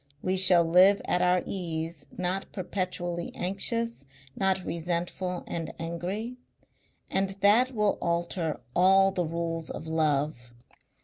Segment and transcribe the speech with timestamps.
[0.23, 6.37] We shall live at our ease, not perpetually anxious, not resentful and angry.
[7.11, 10.55] And that will alter all the rules of love.